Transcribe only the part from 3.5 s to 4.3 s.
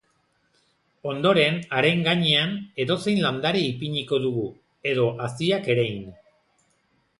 ipiniko